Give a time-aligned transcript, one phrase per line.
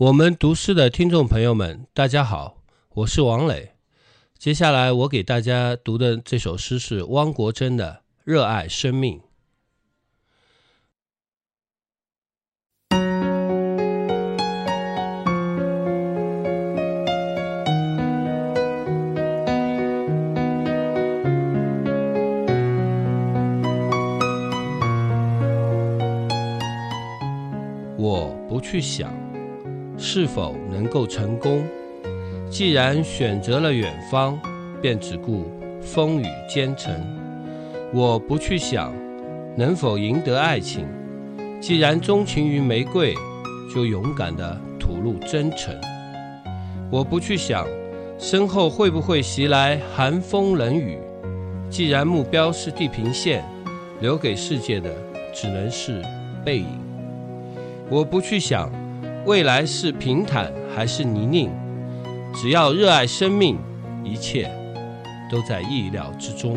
[0.00, 2.62] 我们读诗的听众朋友们，大家好，
[2.94, 3.74] 我是王磊。
[4.38, 9.18] 接下来我给大家读的这首诗是汪国真的《热爱生命》。
[27.98, 29.12] 我不去想。
[30.02, 31.62] 是否能够成功？
[32.50, 34.40] 既然选择了远方，
[34.80, 35.44] 便只顾
[35.82, 36.90] 风雨兼程。
[37.92, 38.94] 我不去想
[39.56, 40.86] 能否赢得爱情，
[41.60, 43.14] 既然钟情于玫瑰，
[43.72, 45.78] 就勇敢地吐露真诚。
[46.90, 47.66] 我不去想
[48.18, 50.98] 身后会不会袭来寒风冷雨，
[51.68, 53.44] 既然目标是地平线，
[54.00, 54.90] 留给世界的
[55.34, 56.02] 只能是
[56.42, 56.80] 背影。
[57.90, 58.72] 我不去想。
[59.26, 61.50] 未来是平坦还是泥泞？
[62.34, 63.58] 只要热爱生命，
[64.02, 64.50] 一切
[65.30, 66.56] 都在意料之中。